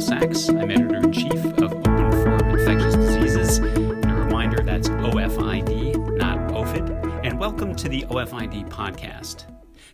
[0.00, 0.48] Sax.
[0.48, 3.58] I'm editor in chief of Open Forum Infectious Diseases.
[3.58, 7.20] And a reminder that's OFID, not OFID.
[7.22, 9.44] And welcome to the OFID podcast.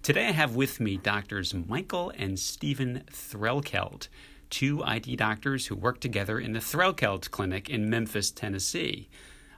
[0.03, 4.07] Today I have with me doctors Michael and Stephen Threlkeld,
[4.49, 9.09] two ID doctors who work together in the Threlkeld Clinic in Memphis, Tennessee.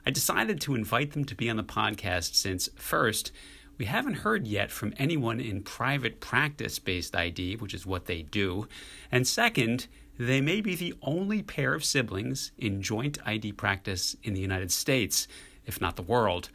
[0.03, 3.31] I decided to invite them to be on the podcast since, first,
[3.77, 8.23] we haven't heard yet from anyone in private practice based ID, which is what they
[8.23, 8.67] do.
[9.11, 9.87] And second,
[10.19, 14.69] they may be the only pair of siblings in joint ID practice in the United
[14.69, 15.29] States,
[15.65, 16.49] if not the world.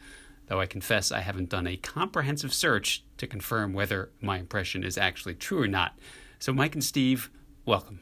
[0.45, 4.99] Though I confess I haven't done a comprehensive search to confirm whether my impression is
[4.99, 5.97] actually true or not.
[6.37, 7.31] So, Mike and Steve,
[7.65, 8.01] welcome.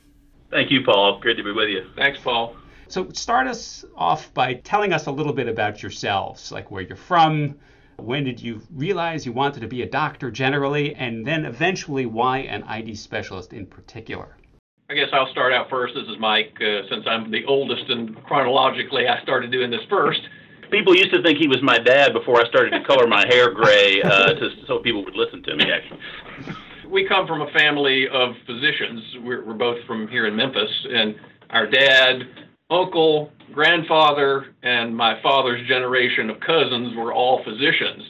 [0.52, 1.22] Thank you, Paul.
[1.22, 1.86] Great to be with you.
[1.96, 2.58] Thanks, Paul.
[2.90, 6.98] So, start us off by telling us a little bit about yourselves, like where you're
[6.98, 7.56] from,
[7.96, 12.40] when did you realize you wanted to be a doctor generally, and then eventually why
[12.40, 14.36] an ID specialist in particular?
[14.94, 15.96] I guess I'll start out first.
[15.96, 16.54] This is Mike.
[16.62, 20.20] Uh, since I'm the oldest and chronologically I started doing this first.
[20.70, 23.52] People used to think he was my dad before I started to color my hair
[23.52, 26.00] gray uh, to, so people would listen to me, actually.
[26.88, 29.02] We come from a family of physicians.
[29.24, 31.16] We're, we're both from here in Memphis, and
[31.50, 32.28] our dad
[32.70, 38.04] uncle, grandfather, and my father's generation of cousins were all physicians.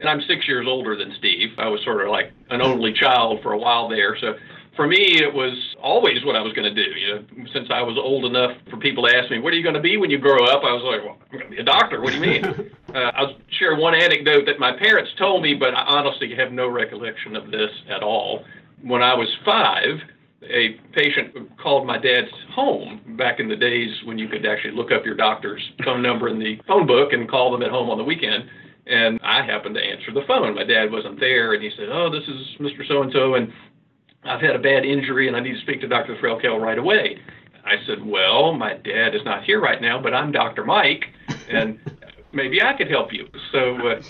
[0.00, 1.50] And I'm six years older than Steve.
[1.58, 4.16] I was sort of like an only child for a while there.
[4.18, 4.32] So
[4.76, 6.90] for me, it was always what I was going to do.
[6.90, 9.62] You know, since I was old enough for people to ask me, "What are you
[9.62, 11.60] going to be when you grow up?" I was like, "Well, I'm going to be
[11.60, 12.44] a doctor." What do you mean?
[12.94, 16.68] uh, I'll share one anecdote that my parents told me, but I honestly have no
[16.68, 18.44] recollection of this at all.
[18.82, 19.98] When I was five,
[20.42, 24.90] a patient called my dad's home back in the days when you could actually look
[24.90, 27.98] up your doctor's phone number in the phone book and call them at home on
[27.98, 28.44] the weekend.
[28.86, 30.54] And I happened to answer the phone.
[30.54, 32.86] My dad wasn't there, and he said, "Oh, this is Mr.
[32.88, 33.52] So and So, and
[34.24, 36.16] I've had a bad injury, and I need to speak to Dr.
[36.16, 37.18] Threlkeld right away."
[37.64, 40.64] I said, "Well, my dad is not here right now, but I'm Dr.
[40.64, 41.06] Mike,
[41.48, 41.78] and
[42.32, 44.02] maybe I could help you." So uh,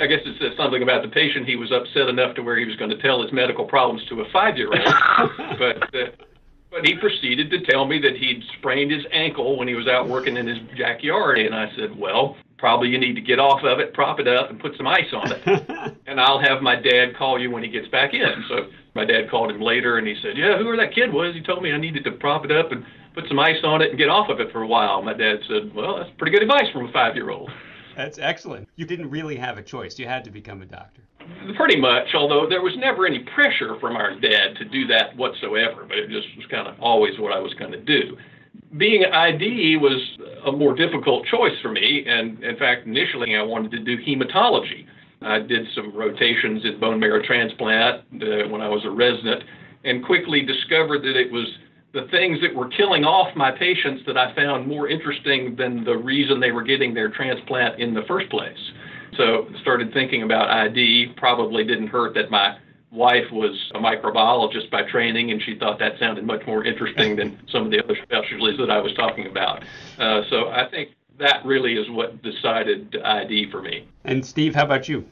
[0.00, 1.46] I guess it says something about the patient.
[1.46, 4.20] He was upset enough to where he was going to tell his medical problems to
[4.20, 4.78] a five-year-old,
[5.58, 6.10] but uh,
[6.70, 10.08] but he proceeded to tell me that he'd sprained his ankle when he was out
[10.08, 12.36] working in his backyard, and I said, well.
[12.58, 15.06] Probably you need to get off of it, prop it up, and put some ice
[15.12, 15.96] on it.
[16.08, 18.44] and I'll have my dad call you when he gets back in.
[18.48, 21.42] So my dad called him later, and he said, "Yeah, whoever that kid was, he
[21.42, 22.84] told me I needed to prop it up and
[23.14, 25.40] put some ice on it and get off of it for a while." My dad
[25.48, 27.50] said, "Well, that's pretty good advice from a five-year-old."
[27.96, 28.68] That's excellent.
[28.76, 29.98] You didn't really have a choice.
[29.98, 31.02] You had to become a doctor.
[31.56, 35.84] Pretty much, although there was never any pressure from our dad to do that whatsoever,
[35.86, 38.16] but it just was kind of always what I was going to do.
[38.76, 40.00] Being ID was
[40.46, 44.86] a more difficult choice for me, and in fact, initially I wanted to do hematology.
[45.22, 49.42] I did some rotations in bone marrow transplant uh, when I was a resident,
[49.84, 51.46] and quickly discovered that it was
[51.92, 55.96] the things that were killing off my patients that I found more interesting than the
[55.96, 58.58] reason they were getting their transplant in the first place.
[59.16, 61.14] So started thinking about ID.
[61.16, 62.58] Probably didn't hurt that my
[62.90, 67.38] wife was a microbiologist by training, and she thought that sounded much more interesting than
[67.50, 69.62] some of the other specialties that I was talking about.
[69.98, 73.86] Uh, so I think that really is what decided ID for me.
[74.04, 75.04] And Steve, how about you?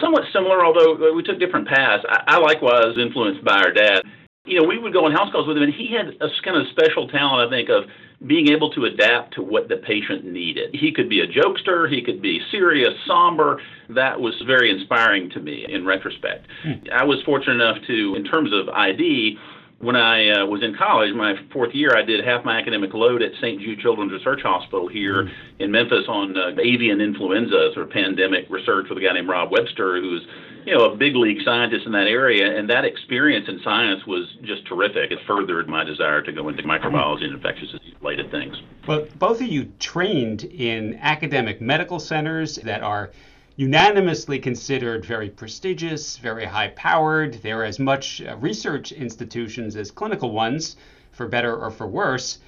[0.00, 2.04] Somewhat similar, although we took different paths.
[2.08, 4.02] I, I likewise influenced by our dad
[4.46, 6.56] you know, we would go on house calls with him, and he had a kind
[6.56, 7.84] of special talent, I think, of
[8.26, 10.74] being able to adapt to what the patient needed.
[10.74, 13.60] He could be a jokester, he could be serious, somber.
[13.90, 16.46] That was very inspiring to me in retrospect.
[16.62, 16.72] Hmm.
[16.92, 19.36] I was fortunate enough to, in terms of ID,
[19.78, 23.20] when I uh, was in college, my fourth year, I did half my academic load
[23.20, 23.60] at St.
[23.60, 25.62] Jude Children's Research Hospital here mm-hmm.
[25.62, 29.50] in Memphis on uh, avian influenza, sort of pandemic research with a guy named Rob
[29.50, 30.26] Webster, who's
[30.64, 32.58] you know a big league scientist in that area.
[32.58, 35.10] And that experience in science was just terrific.
[35.10, 38.56] It furthered my desire to go into microbiology and infectious disease related things.
[38.88, 43.10] Well, both of you trained in academic medical centers that are
[43.56, 47.34] unanimously considered very prestigious, very high powered.
[47.42, 50.76] They're as much uh, research institutions as clinical ones,
[51.12, 52.38] for better or for worse.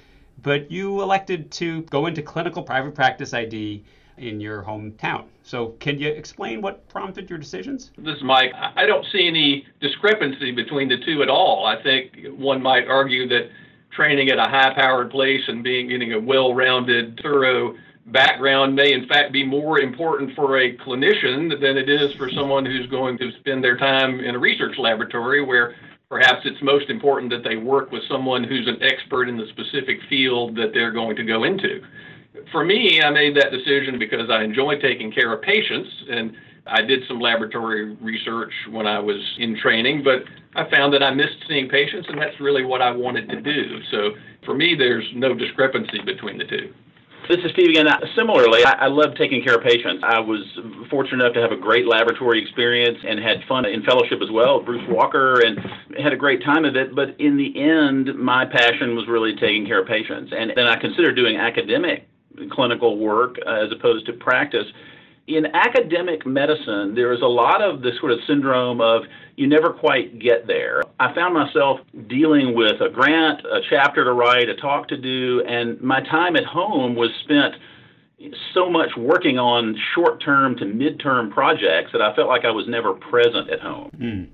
[0.41, 3.83] But you elected to go into clinical private practice ID
[4.17, 5.25] in your hometown.
[5.43, 7.91] So, can you explain what prompted your decisions?
[7.97, 8.51] This is Mike.
[8.53, 11.65] I don't see any discrepancy between the two at all.
[11.65, 13.49] I think one might argue that
[13.91, 17.75] training at a high powered place and being getting a well rounded, thorough
[18.07, 22.65] background may in fact be more important for a clinician than it is for someone
[22.65, 25.75] who's going to spend their time in a research laboratory where
[26.09, 29.99] perhaps it's most important that they work with someone who's an expert in the specific
[30.09, 31.81] field that they're going to go into.
[32.51, 36.35] For me, I made that decision because I enjoy taking care of patients and
[36.71, 40.23] I did some laboratory research when I was in training, but
[40.55, 43.79] I found that I missed seeing patients, and that's really what I wanted to do.
[43.91, 44.11] So
[44.45, 46.73] for me, there's no discrepancy between the two.
[47.29, 47.85] This is Steve again.
[48.15, 50.03] Similarly, I, I love taking care of patients.
[50.03, 50.41] I was
[50.89, 54.63] fortunate enough to have a great laboratory experience and had fun in fellowship as well,
[54.63, 55.59] Bruce Walker, and
[56.01, 56.95] had a great time of it.
[56.95, 60.33] But in the end, my passion was really taking care of patients.
[60.35, 62.09] And then I considered doing academic
[62.49, 64.65] clinical work uh, as opposed to practice
[65.29, 69.03] in academic medicine, there is a lot of this sort of syndrome of
[69.35, 70.81] you never quite get there.
[70.99, 75.43] I found myself dealing with a grant, a chapter to write, a talk to do,
[75.47, 77.53] and my time at home was spent
[78.53, 82.51] so much working on short term to mid term projects that I felt like I
[82.51, 83.91] was never present at home.
[83.97, 84.27] Mm.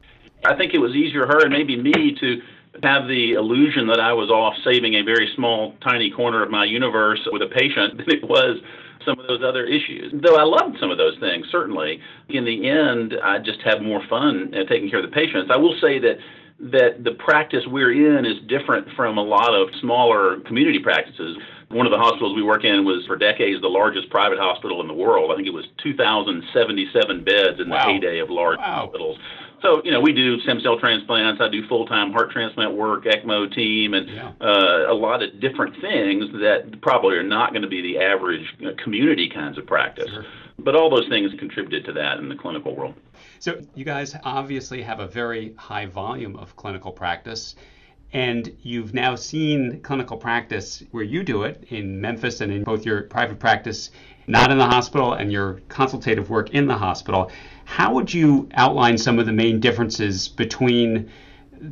[0.45, 2.41] I think it was easier for her and maybe me to
[2.83, 6.65] have the illusion that I was off saving a very small, tiny corner of my
[6.65, 8.61] universe with a patient than it was
[9.03, 10.13] some of those other issues.
[10.21, 11.99] Though I loved some of those things, certainly,
[12.29, 15.51] in the end, I just have more fun at taking care of the patients.
[15.51, 16.17] I will say that
[16.57, 21.37] that the practice we're in is different from a lot of smaller community practices.
[21.69, 24.87] One of the hospitals we work in was for decades the largest private hospital in
[24.87, 25.31] the world.
[25.31, 28.83] I think it was 2,077 beds in the heyday of large wow.
[28.83, 29.17] hospitals.
[29.61, 31.41] So, you know, we do stem cell transplants.
[31.41, 34.31] I do full time heart transplant work, ECMO team, and yeah.
[34.41, 38.45] uh, a lot of different things that probably are not going to be the average
[38.59, 40.09] you know, community kinds of practice.
[40.09, 40.25] Sure.
[40.59, 42.95] But all those things contributed to that in the clinical world.
[43.39, 47.55] So, you guys obviously have a very high volume of clinical practice.
[48.13, 52.85] And you've now seen clinical practice where you do it in Memphis and in both
[52.85, 53.91] your private practice,
[54.27, 57.29] not in the hospital, and your consultative work in the hospital.
[57.65, 61.11] How would you outline some of the main differences between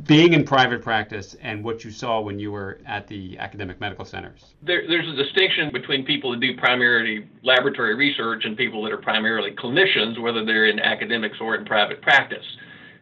[0.06, 4.04] being in private practice and what you saw when you were at the academic medical
[4.04, 4.54] centers?
[4.62, 8.98] There, there's a distinction between people that do primarily laboratory research and people that are
[8.98, 12.44] primarily clinicians, whether they're in academics or in private practice.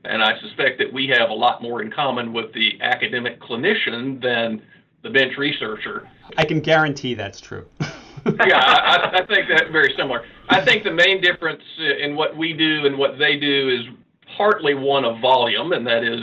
[0.04, 4.20] And I suspect that we have a lot more in common with the academic clinician
[4.20, 4.62] than
[5.02, 6.08] the bench researcher.
[6.36, 7.66] I can guarantee that's true.
[8.46, 10.24] yeah, I, I think that's very similar.
[10.48, 13.94] I think the main difference in what we do and what they do is
[14.36, 16.20] partly one of volume, and that is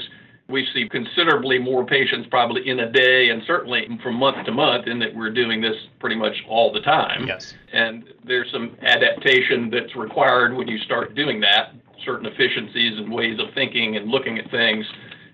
[0.50, 4.88] we see considerably more patients probably in a day and certainly from month to month
[4.88, 7.28] in that we're doing this pretty much all the time.
[7.28, 7.54] Yes.
[7.72, 11.74] And there's some adaptation that's required when you start doing that,
[12.04, 14.86] certain efficiencies and ways of thinking and looking at things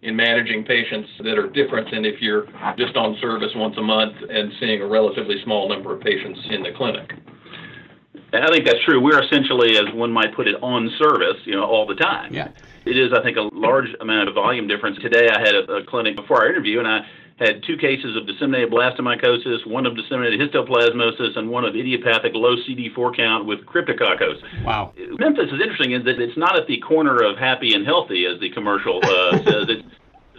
[0.05, 2.45] in managing patients that are different than if you're
[2.77, 6.61] just on service once a month and seeing a relatively small number of patients in
[6.63, 7.11] the clinic.
[8.33, 9.01] I think that's true.
[9.01, 12.33] We're essentially, as one might put it, on service, you know, all the time.
[12.33, 12.49] Yeah.
[12.85, 14.97] It is, I think, a large amount of volume difference.
[15.01, 16.99] Today, I had a, a clinic before our interview, and I
[17.37, 22.55] had two cases of disseminated blastomycosis, one of disseminated histoplasmosis, and one of idiopathic low
[22.55, 24.63] CD4 count with cryptococcus.
[24.63, 24.93] Wow.
[25.19, 28.39] Memphis is interesting in that it's not at the corner of happy and healthy, as
[28.39, 29.65] the commercial uh, says.
[29.67, 29.94] It's, there's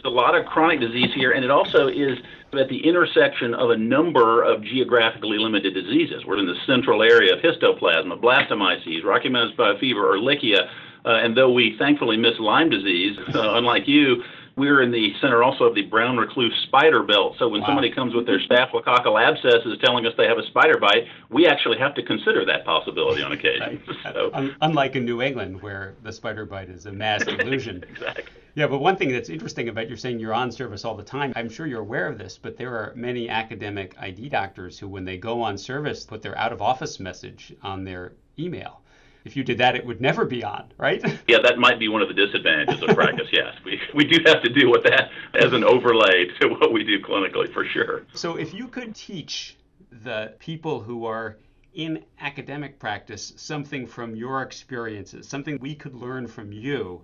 [0.07, 2.19] a lot of chronic disease here, and it also is
[2.53, 6.25] at the intersection of a number of geographically limited diseases.
[6.25, 10.69] We're in the central area of histoplasma, blastomyces, Rocky Mountain spotted fever, Ehrlichia,
[11.05, 14.23] uh, and though we thankfully miss Lyme disease, uh, unlike you,
[14.57, 17.37] we're in the center also of the brown recluse spider belt.
[17.39, 17.69] So when wow.
[17.69, 21.79] somebody comes with their staphylococcal abscesses telling us they have a spider bite, we actually
[21.79, 23.83] have to consider that possibility on occasion.
[23.87, 23.97] Right.
[24.15, 27.85] so, Unlike in New England, where the spider bite is a mass illusion.
[27.89, 28.25] exactly.
[28.55, 31.35] Yeah, but one thing that's interesting about you're saying you're on service all the time.
[31.37, 35.05] I'm sure you're aware of this, but there are many academic ID doctors who, when
[35.05, 38.81] they go on service, put their out of office message on their email
[39.27, 41.03] if you did that, it would never be on, right?
[41.29, 43.27] Yeah, that might be one of the disadvantages of practice.
[43.33, 46.85] yes, we we do have to deal with that as an overlay to what we
[46.85, 48.03] do clinically for sure.
[48.15, 49.57] So, if you could teach
[49.91, 51.39] the people who are
[51.75, 57.03] in academic practice something from your experiences, something we could learn from you.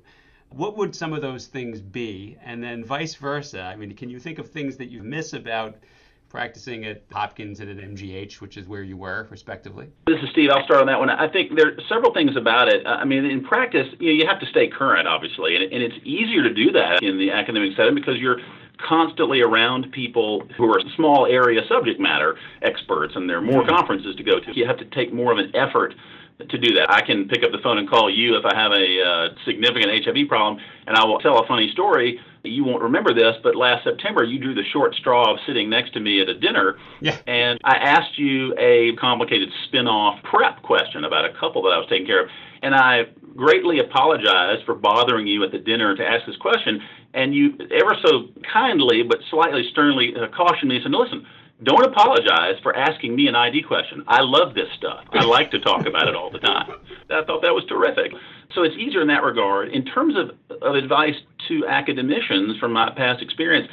[0.49, 2.39] What would some of those things be?
[2.43, 3.63] And then vice versa.
[3.63, 5.77] I mean, can you think of things that you miss about
[6.33, 9.87] practicing at Hopkins and at MGH, which is where you were, respectively?
[10.07, 10.49] This is Steve.
[10.49, 11.11] I'll start on that one.
[11.11, 12.87] I think there are several things about it.
[12.87, 15.95] I mean, in practice, you, know, you have to stay current, obviously, and, and it's
[16.05, 18.39] easier to do that in the academic setting because you're
[18.89, 23.77] constantly around people who are small area subject matter experts, and there are more mm-hmm.
[23.77, 24.57] conferences to go to.
[24.57, 25.95] You have to take more of an effort
[26.49, 26.91] to do that.
[26.91, 30.03] I can pick up the phone and call you if I have a uh, significant
[30.03, 32.19] HIV problem, and I will tell a funny story.
[32.45, 35.93] You won't remember this, but last September you drew the short straw of sitting next
[35.95, 37.17] to me at a dinner, yeah.
[37.27, 41.87] and I asked you a complicated spin-off prep question about a couple that I was
[41.89, 42.29] taking care of,
[42.63, 43.05] and I
[43.37, 46.81] greatly apologize for bothering you at the dinner to ask this question,
[47.15, 51.27] and you ever so kindly but slightly sternly uh, cautioned me and said, "Listen."
[51.63, 54.03] don't apologize for asking me an ID question.
[54.09, 55.05] I love this stuff.
[55.13, 56.71] I like to talk about it all the time.
[57.11, 58.13] I thought that was terrific.
[58.55, 59.69] So it's easier in that regard.
[59.69, 60.31] In terms of,
[60.63, 61.15] of advice
[61.49, 63.69] to academicians from my past experience,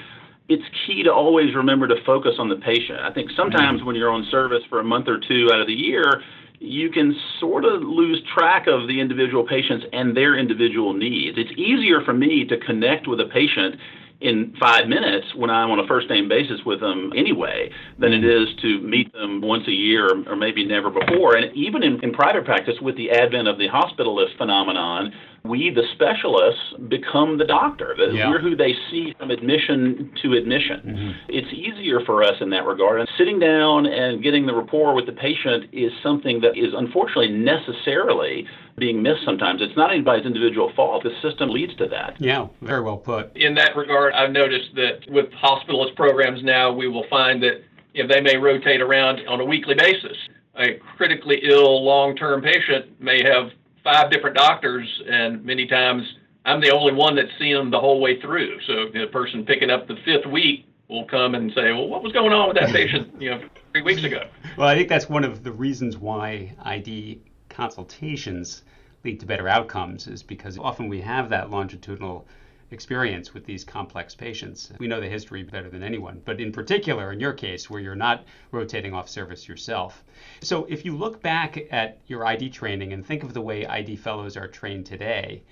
[0.47, 2.99] it's key to always remember to focus on the patient.
[3.01, 5.73] I think sometimes when you're on service for a month or two out of the
[5.73, 6.23] year,
[6.59, 11.37] you can sort of lose track of the individual patients and their individual needs.
[11.37, 13.75] It's easier for me to connect with a patient
[14.21, 18.25] in five minutes when I'm on a first name basis with them anyway than it
[18.25, 21.35] is to meet them once a year or maybe never before.
[21.35, 25.13] And even in, in private practice, with the advent of the hospitalist phenomenon,
[25.45, 27.95] we, the specialists, become the doctor.
[27.97, 28.29] Yeah.
[28.29, 30.81] We're who they see from admission to admission.
[30.85, 31.11] Mm-hmm.
[31.29, 32.99] It's easier for us in that regard.
[32.99, 37.29] And sitting down and getting the rapport with the patient is something that is unfortunately
[37.29, 38.45] necessarily
[38.79, 39.61] being missed sometimes.
[39.61, 41.03] It's not anybody's individual fault.
[41.03, 42.15] The system leads to that.
[42.19, 43.35] Yeah, very well put.
[43.35, 48.09] In that regard, I've noticed that with hospitalist programs now, we will find that if
[48.09, 50.17] they may rotate around on a weekly basis.
[50.55, 53.51] A critically ill long term patient may have
[53.83, 56.03] five different doctors, and many times
[56.45, 58.59] I'm the only one that's seen them the whole way through.
[58.67, 62.11] So the person picking up the fifth week will come and say, "Well, what was
[62.11, 65.23] going on with that patient, you know, three weeks ago?" Well, I think that's one
[65.23, 67.21] of the reasons why ID
[67.59, 68.63] consultations
[69.03, 72.25] lead to better outcomes, is because often we have that longitudinal
[72.71, 74.71] experience with these complex patients.
[74.79, 77.95] We know the history better than anyone, but in particular, in your case, where you're
[77.95, 80.05] not rotating off service yourself.
[80.39, 83.97] So, if you look back at your ID training and think of the way ID
[83.97, 85.43] fellows are trained today,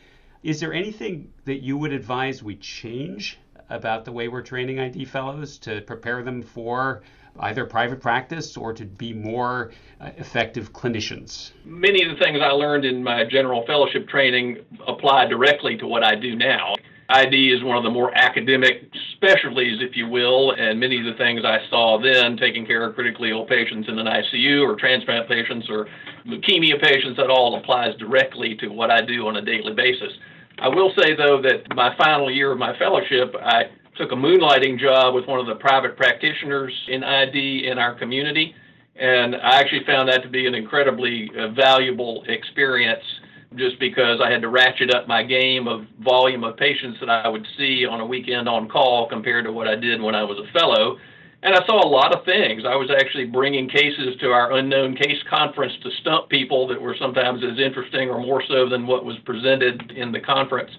[0.43, 3.37] is there anything that you would advise we change
[3.69, 7.01] about the way we're training ID fellows to prepare them for
[7.39, 11.51] either private practice or to be more uh, effective clinicians?
[11.65, 16.03] Many of the things I learned in my general fellowship training apply directly to what
[16.03, 16.75] I do now.
[17.09, 21.13] ID is one of the more academic specialties, if you will, and many of the
[21.13, 25.29] things I saw then, taking care of critically ill patients in an ICU or transplant
[25.29, 25.87] patients or
[26.25, 30.11] leukemia patients, that all applies directly to what I do on a daily basis.
[30.59, 34.79] I will say, though, that my final year of my fellowship, I took a moonlighting
[34.79, 38.53] job with one of the private practitioners in ID in our community,
[38.95, 43.03] and I actually found that to be an incredibly uh, valuable experience
[43.55, 47.27] just because I had to ratchet up my game of volume of patients that I
[47.27, 50.37] would see on a weekend on call compared to what I did when I was
[50.37, 50.97] a fellow.
[51.43, 52.63] And I saw a lot of things.
[52.65, 56.95] I was actually bringing cases to our unknown case conference to stump people that were
[56.99, 60.71] sometimes as interesting or more so than what was presented in the conference.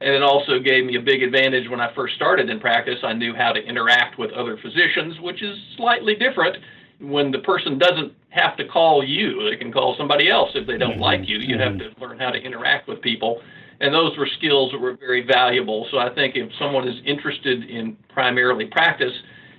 [0.00, 2.98] And it also gave me a big advantage when I first started in practice.
[3.02, 6.56] I knew how to interact with other physicians, which is slightly different
[7.00, 10.78] when the person doesn't have to call you, they can call somebody else if they
[10.78, 11.00] don't mm-hmm.
[11.00, 11.38] like you.
[11.38, 11.80] You mm-hmm.
[11.80, 13.40] have to learn how to interact with people.
[13.80, 15.88] And those were skills that were very valuable.
[15.90, 19.12] So I think if someone is interested in primarily practice,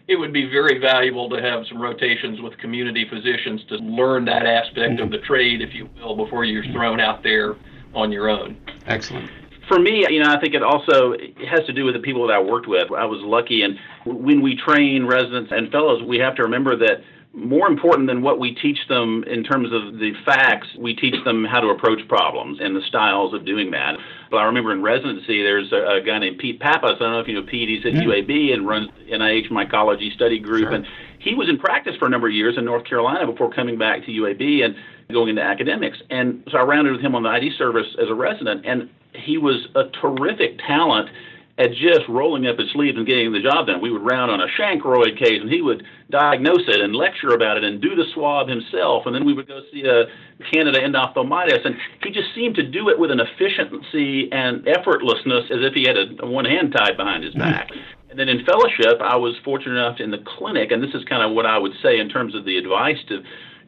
[0.08, 4.46] it would be very valuable to have some rotations with community physicians to learn that
[4.46, 5.04] aspect mm-hmm.
[5.04, 7.56] of the trade, if you will, before you're thrown out there
[7.96, 8.58] on your own.
[8.86, 9.30] Excellent
[9.72, 11.16] for me, you know, I think it also
[11.50, 12.92] has to do with the people that I worked with.
[12.92, 17.00] I was lucky, and when we train residents and fellows, we have to remember that
[17.34, 21.46] more important than what we teach them in terms of the facts, we teach them
[21.46, 23.96] how to approach problems and the styles of doing that.
[24.30, 26.98] But I remember in residency, there's a, a guy named Pete Pappas.
[26.98, 27.70] I don't know if you know Pete.
[27.70, 28.04] He's at mm.
[28.04, 30.64] UAB and runs NIH mycology study group.
[30.64, 30.74] Sure.
[30.74, 30.86] And
[31.20, 34.04] he was in practice for a number of years in North Carolina before coming back
[34.06, 34.76] to UAB and
[35.12, 35.98] going into academics.
[36.10, 39.38] And so I rounded with him on the ID service as a resident, and he
[39.38, 41.10] was a terrific talent
[41.58, 43.82] at just rolling up his sleeves and getting the job done.
[43.82, 47.58] We would round on a chancroid case, and he would diagnose it and lecture about
[47.58, 49.04] it and do the swab himself.
[49.06, 50.06] And then we would go see a
[50.52, 55.62] Candida endophthalmitis, and he just seemed to do it with an efficiency and effortlessness as
[55.62, 57.70] if he had a, one hand tied behind his back.
[57.70, 58.10] Mm-hmm.
[58.12, 61.24] And then in fellowship, I was fortunate enough in the clinic, and this is kind
[61.24, 63.24] of what I would say in terms of the advice to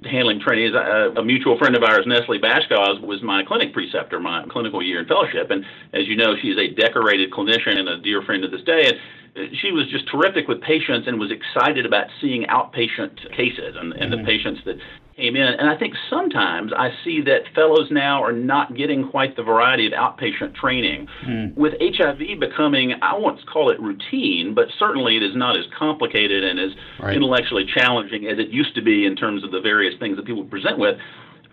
[0.06, 0.74] handling trainees.
[0.74, 0.80] A,
[1.18, 5.02] uh, a mutual friend of ours, Nesli Basgoz, was my clinic preceptor my clinical year
[5.02, 5.52] in fellowship.
[5.52, 8.88] And as you know, she's a decorated clinician and a dear friend to this day.
[8.88, 8.98] And
[9.54, 14.12] she was just terrific with patients and was excited about seeing outpatient cases and, and
[14.12, 14.22] mm-hmm.
[14.22, 14.78] the patients that
[15.16, 15.42] came in.
[15.42, 19.88] And I think sometimes I see that fellows now are not getting quite the variety
[19.88, 21.08] of outpatient training.
[21.26, 21.56] Mm.
[21.56, 26.44] With HIV becoming, I won't call it routine, but certainly it is not as complicated
[26.44, 27.16] and as right.
[27.16, 30.44] intellectually challenging as it used to be in terms of the various things that people
[30.46, 30.98] present with.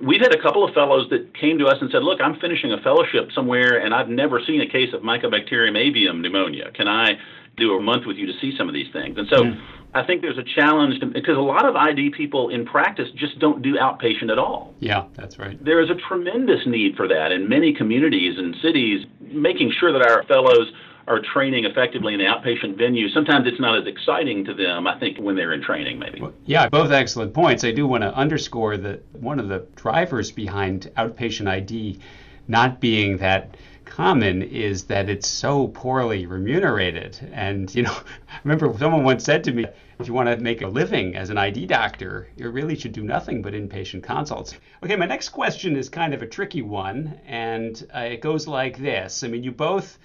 [0.02, 2.72] We've had a couple of fellows that came to us and said, Look, I'm finishing
[2.72, 6.70] a fellowship somewhere and I've never seen a case of Mycobacterium avium pneumonia.
[6.72, 7.18] Can I
[7.56, 9.18] do a month with you to see some of these things?
[9.18, 9.60] And so mm
[9.92, 13.38] I think there's a challenge to, because a lot of ID people in practice just
[13.40, 14.72] don't do outpatient at all.
[14.78, 15.62] Yeah, that's right.
[15.64, 20.08] There is a tremendous need for that in many communities and cities, making sure that
[20.08, 20.72] our fellows
[21.08, 24.96] are training effectively in the outpatient venue, sometimes it's not as exciting to them, I
[25.00, 26.20] think, when they're in training, maybe.
[26.20, 27.64] Well, yeah, both excellent points.
[27.64, 31.98] I do want to underscore that one of the drivers behind outpatient ID
[32.46, 33.56] not being that
[33.90, 37.18] common is that it's so poorly remunerated.
[37.32, 37.92] And, you know,
[38.28, 39.66] I remember someone once said to me,
[39.98, 43.02] if you want to make a living as an ID doctor, you really should do
[43.02, 44.54] nothing but inpatient consults.
[44.82, 48.78] Okay, my next question is kind of a tricky one, and uh, it goes like
[48.78, 49.22] this.
[49.22, 49.98] I mean, you both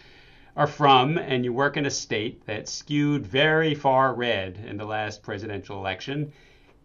[0.58, 4.86] are from and you work in a state that skewed very far red in the
[4.86, 6.34] last presidential election,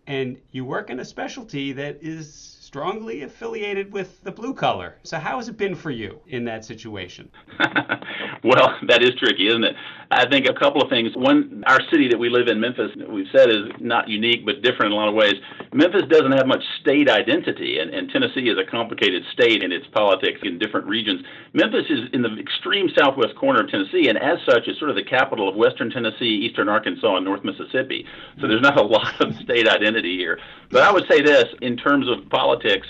[0.07, 4.95] and you work in a specialty that is strongly affiliated with the blue color.
[5.03, 7.29] So, how has it been for you in that situation?
[8.45, 9.75] well, that is tricky, isn't it?
[10.13, 11.13] I think a couple of things.
[11.15, 14.87] One, our city that we live in, Memphis, we've said is not unique but different
[14.87, 15.35] in a lot of ways.
[15.73, 19.87] Memphis doesn't have much state identity, and, and Tennessee is a complicated state in its
[19.93, 21.23] politics in different regions.
[21.53, 24.97] Memphis is in the extreme southwest corner of Tennessee, and as such, is sort of
[24.97, 28.05] the capital of western Tennessee, eastern Arkansas, and north Mississippi.
[28.41, 30.41] So there's not a lot of state identity here.
[30.73, 32.89] But I would say this in terms of politics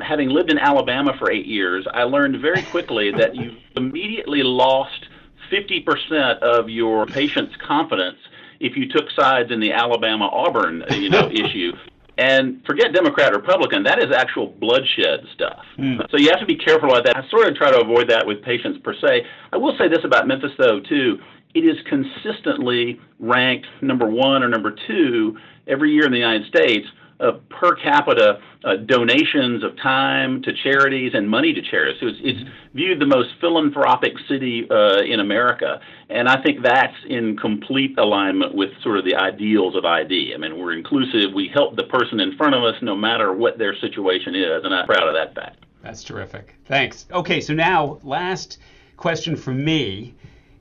[0.00, 5.08] having lived in Alabama for eight years, I learned very quickly that you immediately lost
[5.52, 8.18] 50% of your patient's confidence
[8.60, 11.72] if you took sides in the Alabama Auburn you know issue.
[12.18, 15.64] And forget Democrat Republican, that is actual bloodshed stuff.
[15.78, 16.10] Mm.
[16.10, 17.16] So you have to be careful about that.
[17.16, 19.26] I sort of try to avoid that with patients per se.
[19.52, 21.18] I will say this about Memphis though too.
[21.54, 26.86] It is consistently ranked number one or number two every year in the United States
[27.22, 32.00] uh, per capita uh, donations of time to charities and money to charities.
[32.00, 36.96] So it's, it's viewed the most philanthropic city uh, in America, and I think that's
[37.08, 40.32] in complete alignment with sort of the ideals of ID.
[40.34, 41.32] I mean, we're inclusive.
[41.34, 44.74] We help the person in front of us, no matter what their situation is, and
[44.74, 45.64] I'm proud of that fact.
[45.82, 46.54] That's terrific.
[46.66, 47.06] Thanks.
[47.12, 48.58] Okay, so now last
[48.96, 50.14] question from me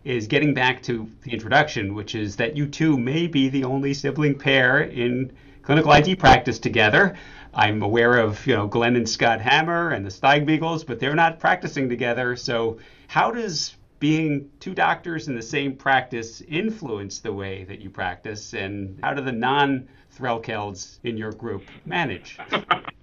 [0.03, 3.93] is getting back to the introduction, which is that you two may be the only
[3.93, 5.31] sibling pair in
[5.61, 7.15] clinical ID practice together.
[7.53, 11.39] I'm aware of, you know, Glenn and Scott Hammer and the Steigbigels, but they're not
[11.39, 12.35] practicing together.
[12.35, 17.89] So how does being two doctors in the same practice influence the way that you
[17.89, 22.39] practice, and how do the non-Threlkelds in your group manage?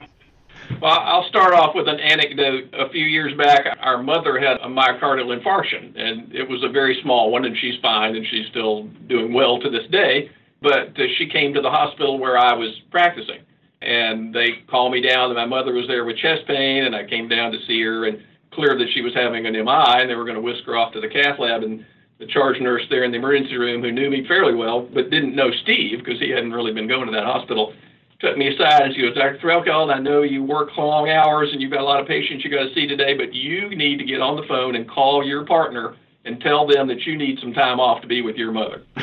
[0.80, 2.72] Well, I'll start off with an anecdote.
[2.74, 7.00] A few years back, our mother had a myocardial infarction, and it was a very
[7.02, 10.30] small one, and she's fine, and she's still doing well to this day.
[10.60, 13.40] But uh, she came to the hospital where I was practicing,
[13.82, 15.30] and they called me down.
[15.30, 18.06] And my mother was there with chest pain, and I came down to see her
[18.06, 20.76] and clear that she was having an MI, and they were going to whisk her
[20.76, 21.62] off to the cath lab.
[21.62, 21.84] And
[22.18, 25.36] the charge nurse there in the emergency room, who knew me fairly well but didn't
[25.36, 27.72] know Steve because he hadn't really been going to that hospital,
[28.20, 29.38] took me aside and she goes, Dr.
[29.38, 32.50] Threlkeld, I know you work long hours and you've got a lot of patients you
[32.50, 35.44] got to see today, but you need to get on the phone and call your
[35.46, 38.82] partner and tell them that you need some time off to be with your mother.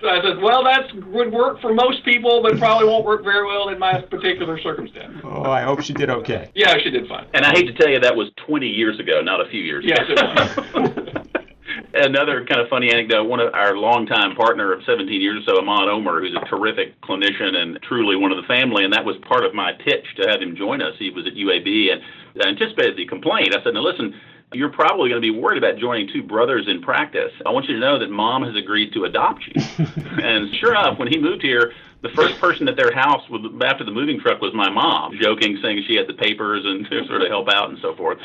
[0.00, 3.68] I said, well, that would work for most people, but probably won't work very well
[3.68, 5.20] in my particular circumstance.
[5.24, 6.50] Oh, I hope she did okay.
[6.54, 7.26] Yeah, she did fine.
[7.34, 9.84] And I hate to tell you, that was 20 years ago, not a few years
[9.84, 11.04] yes, ago.
[12.00, 15.60] Another kind of funny anecdote, one of our longtime partner of 17 years or so,
[15.60, 19.16] Ahmad Omer, who's a terrific clinician and truly one of the family, and that was
[19.26, 20.94] part of my pitch to have him join us.
[20.98, 22.00] He was at UAB, and
[22.40, 23.52] I anticipated the complaint.
[23.52, 24.14] I said, now listen,
[24.52, 27.32] you're probably going to be worried about joining two brothers in practice.
[27.44, 29.60] I want you to know that mom has agreed to adopt you.
[30.22, 33.22] and sure enough, when he moved here, the first person at their house
[33.62, 37.06] after the moving truck was my mom, joking, saying she had the papers and to
[37.06, 38.18] sort of help out and so forth.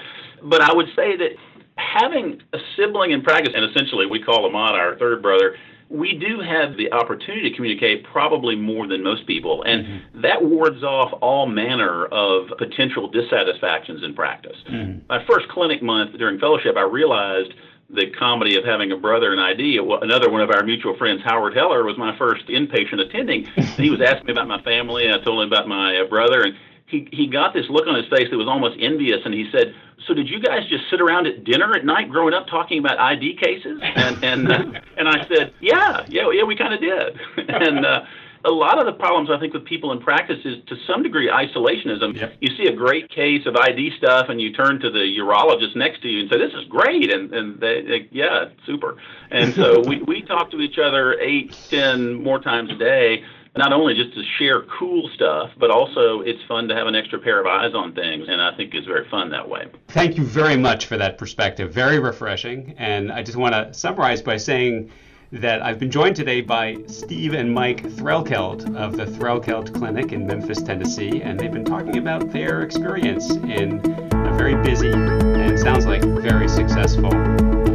[0.44, 1.32] But I would say that
[1.78, 5.56] having a sibling in practice, and essentially we call Ahmad our third brother,
[5.90, 10.22] we do have the opportunity to communicate probably more than most people, and mm-hmm.
[10.22, 14.58] that wards off all manner of potential dissatisfactions in practice.
[14.70, 15.00] Mm-hmm.
[15.08, 17.54] My first clinic month during fellowship, I realized
[17.90, 19.80] the comedy of having a brother in ID.
[20.02, 23.48] Another one of our mutual friends, Howard Heller, was my first inpatient attending.
[23.56, 26.08] and he was asking me about my family, and I told him about my uh,
[26.08, 26.56] brother, and
[26.88, 29.74] he, he got this look on his face that was almost envious, and he said,
[30.08, 33.00] "So did you guys just sit around at dinner at night growing up talking about
[33.00, 37.20] ID cases?" And and uh, and I said, "Yeah, yeah, yeah, we kind of did."
[37.50, 38.06] and uh,
[38.46, 41.30] a lot of the problems I think with people in practice is to some degree
[41.30, 42.16] isolationism.
[42.20, 42.34] Yep.
[42.42, 46.02] You see a great case of ID stuff, and you turn to the urologist next
[46.02, 48.98] to you and say, "This is great," and and they, they yeah, super.
[49.32, 53.24] And so we we talk to each other eight, ten more times a day
[53.56, 57.20] not only just to share cool stuff, but also it's fun to have an extra
[57.20, 59.68] pair of eyes on things, and I think it's very fun that way.
[59.90, 61.72] Thank you very much for that perspective.
[61.72, 62.74] Very refreshing.
[62.78, 64.92] And I just want to summarize by saying
[65.32, 70.28] that I've been joined today by Steve and Mike Threlkeld of the Threlkeld Clinic in
[70.28, 73.80] Memphis, Tennessee, and they've been talking about their experience in
[74.14, 77.10] a very busy and sounds like very successful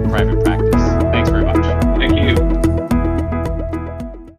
[0.08, 0.67] private practice.